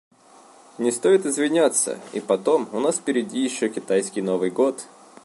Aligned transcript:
Не 0.79 0.91
стоит 0.91 1.27
извиняться, 1.27 1.99
и 2.11 2.19
потом 2.21 2.67
у 2.71 2.79
нас 2.79 2.95
впереди 2.97 3.39
еще 3.43 3.69
китайский 3.69 4.23
Новый 4.23 4.49
год. 4.49 4.87